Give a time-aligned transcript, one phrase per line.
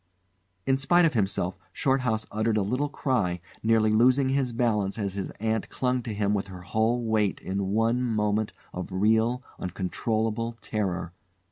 [0.65, 5.29] In spite of himself, Shorthouse uttered a little cry, nearly losing his balance as his
[5.39, 11.13] aunt clung to him with her whole weight in one moment of real, uncontrollable terror.